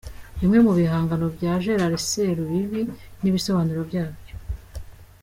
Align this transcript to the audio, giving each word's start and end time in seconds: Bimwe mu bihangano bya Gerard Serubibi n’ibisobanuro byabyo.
Bimwe 0.39 0.57
mu 0.65 0.71
bihangano 0.77 1.25
bya 1.35 1.53
Gerard 1.63 1.95
Serubibi 2.09 2.81
n’ibisobanuro 3.21 3.81
byabyo. 3.89 4.35